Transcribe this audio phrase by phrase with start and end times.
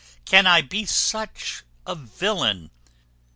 [0.25, 2.71] Can I be such a villain?